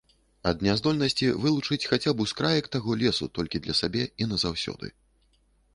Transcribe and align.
Ад 0.51 0.63
няздольнасці 0.67 1.27
вылучыць 1.43 1.87
хаця 1.91 2.11
б 2.15 2.27
ускраек 2.27 2.71
таго 2.77 2.91
лесу 3.03 3.31
толькі 3.37 3.63
для 3.69 3.75
сабе 3.83 4.03
і 4.25 4.31
назаўсёды. 4.33 4.87